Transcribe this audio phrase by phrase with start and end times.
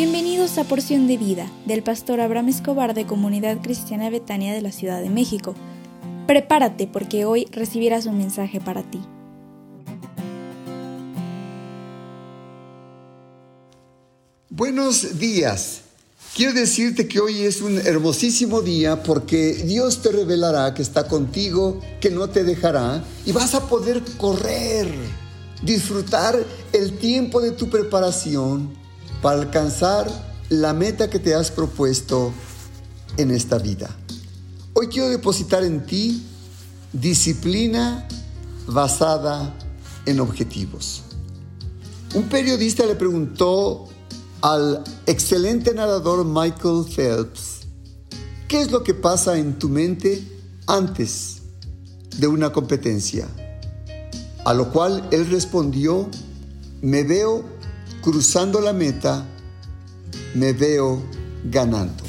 [0.00, 4.70] Bienvenidos a Porción de Vida del pastor Abraham Escobar de Comunidad Cristiana Betania de la
[4.70, 5.56] Ciudad de México.
[6.28, 9.00] Prepárate porque hoy recibirás un mensaje para ti.
[14.48, 15.80] Buenos días.
[16.32, 21.80] Quiero decirte que hoy es un hermosísimo día porque Dios te revelará que está contigo,
[22.00, 24.86] que no te dejará y vas a poder correr,
[25.64, 26.38] disfrutar
[26.72, 28.86] el tiempo de tu preparación
[29.22, 30.08] para alcanzar
[30.48, 32.32] la meta que te has propuesto
[33.16, 33.90] en esta vida.
[34.74, 36.24] Hoy quiero depositar en ti
[36.92, 38.06] disciplina
[38.66, 39.54] basada
[40.06, 41.02] en objetivos.
[42.14, 43.88] Un periodista le preguntó
[44.40, 47.66] al excelente nadador Michael Phelps,
[48.46, 50.22] ¿qué es lo que pasa en tu mente
[50.66, 51.42] antes
[52.16, 53.26] de una competencia?
[54.44, 56.08] A lo cual él respondió,
[56.80, 57.57] me veo
[58.02, 59.26] cruzando la meta,
[60.34, 61.02] me veo
[61.44, 62.04] ganando.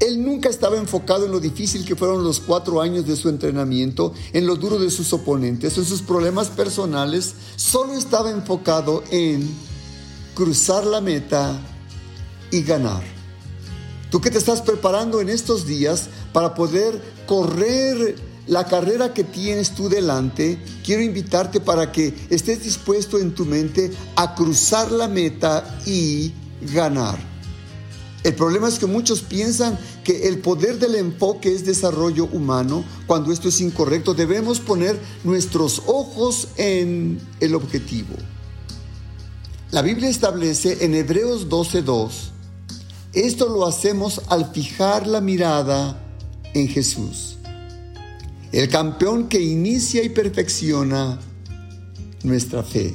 [0.00, 4.14] Él nunca estaba enfocado en lo difícil que fueron los cuatro años de su entrenamiento,
[4.32, 9.46] en lo duro de sus oponentes, en sus problemas personales, solo estaba enfocado en
[10.34, 11.60] cruzar la meta
[12.50, 13.02] y ganar.
[14.10, 19.70] Tú que te estás preparando en estos días para poder correr la carrera que tienes
[19.72, 25.80] tú delante, quiero invitarte para que estés dispuesto en tu mente a cruzar la meta
[25.86, 26.32] y
[26.72, 27.18] ganar.
[28.22, 33.32] El problema es que muchos piensan que el poder del enfoque es desarrollo humano, cuando
[33.32, 34.12] esto es incorrecto.
[34.12, 38.14] Debemos poner nuestros ojos en el objetivo.
[39.70, 42.32] La Biblia establece en Hebreos 12:2,
[43.12, 46.00] esto lo hacemos al fijar la mirada
[46.54, 47.38] en Jesús,
[48.52, 51.18] el campeón que inicia y perfecciona
[52.22, 52.94] nuestra fe.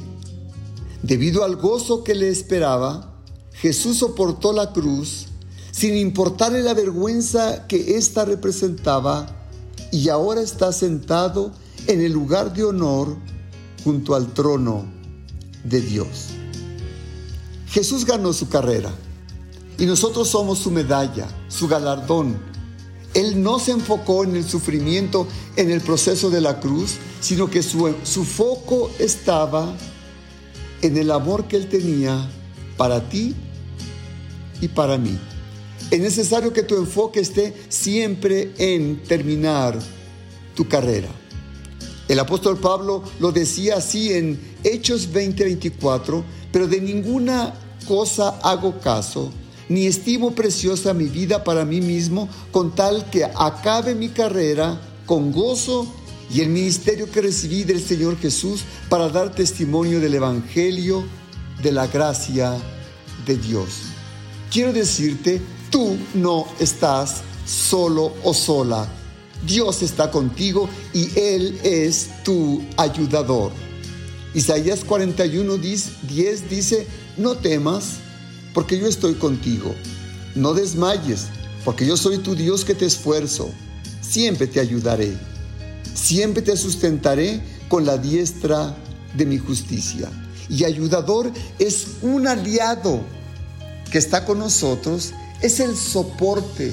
[1.02, 3.14] Debido al gozo que le esperaba,
[3.52, 5.28] Jesús soportó la cruz
[5.72, 9.26] sin importarle la vergüenza que ésta representaba
[9.92, 11.52] y ahora está sentado
[11.86, 13.16] en el lugar de honor
[13.84, 14.86] junto al trono
[15.64, 16.28] de Dios.
[17.68, 18.90] Jesús ganó su carrera
[19.78, 22.38] y nosotros somos su medalla, su galardón.
[23.16, 27.62] Él no se enfocó en el sufrimiento en el proceso de la cruz, sino que
[27.62, 29.74] su, su foco estaba
[30.82, 32.30] en el amor que Él tenía
[32.76, 33.34] para ti
[34.60, 35.18] y para mí.
[35.90, 39.78] Es necesario que tu enfoque esté siempre en terminar
[40.54, 41.08] tu carrera.
[42.08, 46.22] El apóstol Pablo lo decía así en Hechos 20:24,
[46.52, 47.54] pero de ninguna
[47.88, 49.32] cosa hago caso,
[49.68, 55.32] ni estimo preciosa mi vida para mí mismo, con tal que acabe mi carrera con
[55.32, 55.86] gozo
[56.32, 61.04] y el ministerio que recibí del Señor Jesús para dar testimonio del Evangelio
[61.62, 62.56] de la gracia
[63.24, 63.68] de Dios.
[64.50, 65.40] Quiero decirte,
[65.70, 68.88] tú no estás solo o sola.
[69.46, 73.52] Dios está contigo y Él es tu ayudador.
[74.34, 77.98] Isaías 41, 10 dice, no temas,
[78.56, 79.74] porque yo estoy contigo.
[80.34, 81.26] No desmayes,
[81.62, 83.50] porque yo soy tu Dios que te esfuerzo.
[84.00, 85.12] Siempre te ayudaré.
[85.92, 88.74] Siempre te sustentaré con la diestra
[89.14, 90.08] de mi justicia.
[90.48, 93.02] Y ayudador es un aliado
[93.92, 95.12] que está con nosotros,
[95.42, 96.72] es el soporte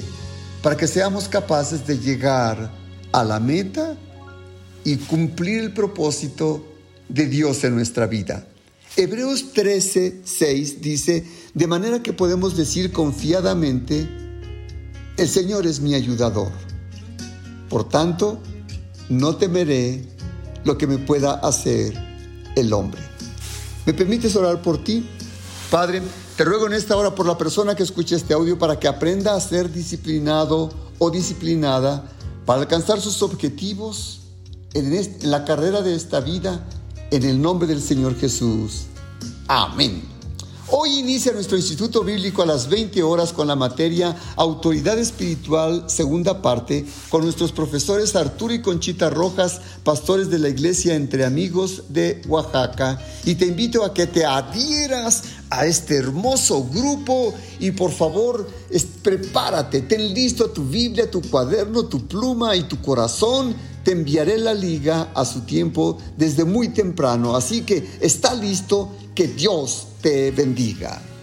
[0.62, 2.72] para que seamos capaces de llegar
[3.12, 3.94] a la meta
[4.84, 6.64] y cumplir el propósito
[7.10, 8.46] de Dios en nuestra vida.
[8.96, 11.24] Hebreos 13, 6 dice,
[11.54, 14.08] de manera que podemos decir confiadamente,
[15.16, 16.50] el Señor es mi ayudador.
[17.68, 18.40] Por tanto,
[19.08, 20.04] no temeré
[20.64, 21.94] lo que me pueda hacer
[22.56, 23.00] el hombre.
[23.86, 25.08] ¿Me permites orar por ti?
[25.70, 26.02] Padre,
[26.36, 29.34] te ruego en esta hora por la persona que escucha este audio para que aprenda
[29.34, 32.10] a ser disciplinado o disciplinada
[32.44, 34.22] para alcanzar sus objetivos
[34.72, 36.66] en, la carrera de esta vida
[37.10, 38.86] en el nombre del Señor Jesús.
[39.46, 40.13] Amén.
[40.70, 46.40] Hoy inicia nuestro Instituto Bíblico a las 20 horas con la materia Autoridad Espiritual, segunda
[46.40, 52.22] parte, con nuestros profesores Arturo y Conchita Rojas, pastores de la Iglesia Entre Amigos de
[52.28, 52.98] Oaxaca.
[53.26, 58.48] Y te invito a que te adhieras a este hermoso grupo y por favor
[59.02, 64.54] prepárate, ten listo tu Biblia, tu cuaderno, tu pluma y tu corazón te enviaré la
[64.54, 67.36] liga a su tiempo desde muy temprano.
[67.36, 71.13] Así que está listo, que Dios te bendiga.